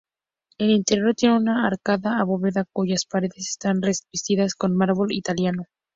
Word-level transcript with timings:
El 0.57 0.71
interior 0.71 1.13
tiene 1.13 1.37
una 1.37 1.67
arcada 1.67 2.17
abovedada 2.19 2.65
cuyas 2.73 3.05
paredes 3.05 3.49
están 3.51 3.83
revestidas 3.83 4.55
con 4.55 4.75
mármol 4.75 5.11
italiano. 5.13 5.65